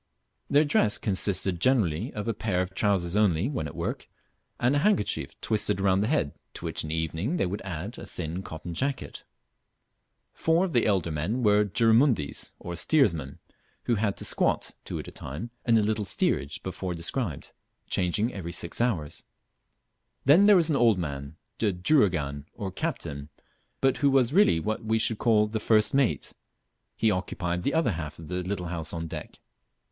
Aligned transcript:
Their 0.49 0.63
dress 0.63 0.97
consisted 0.97 1.59
generally 1.59 2.11
of 2.13 2.27
a 2.27 2.33
pair 2.33 2.63
of 2.63 2.73
trousers 2.73 3.15
only, 3.15 3.47
when 3.47 3.67
at 3.67 3.75
work, 3.75 4.09
and 4.59 4.75
a 4.75 4.79
handkerchief 4.79 5.39
twisted 5.41 5.79
round 5.79 6.01
the 6.01 6.07
head, 6.07 6.33
to 6.55 6.65
which 6.65 6.83
in 6.83 6.87
the 6.89 6.95
evening 6.95 7.37
they 7.37 7.45
would 7.45 7.61
add 7.61 7.99
a 7.99 8.07
thin 8.07 8.41
cotton 8.41 8.73
jacket. 8.73 9.23
Four 10.33 10.65
of 10.65 10.71
the 10.73 10.87
elder 10.87 11.11
men 11.11 11.43
were 11.43 11.65
"jurumudis," 11.65 12.49
or 12.57 12.75
steersmen, 12.75 13.37
who 13.83 13.93
had 13.93 14.17
to 14.17 14.25
squat 14.25 14.71
(two 14.85 14.97
at 14.97 15.07
a 15.07 15.11
time) 15.11 15.51
in 15.67 15.75
the 15.75 15.83
little 15.83 16.05
steerage 16.05 16.63
before 16.63 16.95
described, 16.95 17.51
changing 17.87 18.33
every 18.33 18.51
six 18.51 18.81
hours. 18.81 19.23
Then 20.25 20.47
there 20.47 20.55
was 20.55 20.71
an 20.71 20.75
old 20.75 20.97
man, 20.97 21.35
the 21.59 21.73
"juragan," 21.73 22.47
or 22.55 22.71
captain, 22.71 23.29
but 23.81 23.97
who 23.97 24.09
was 24.09 24.33
really 24.33 24.59
what 24.59 24.83
we 24.83 24.97
should 24.97 25.19
call 25.19 25.45
the 25.45 25.59
first 25.59 25.93
mate; 25.93 26.33
he 26.97 27.11
occupied 27.11 27.61
the 27.61 27.75
other 27.75 27.91
half 27.91 28.17
of 28.17 28.29
the 28.29 28.41
little 28.41 28.69
house 28.69 28.93
on 28.93 29.05
deck. 29.05 29.37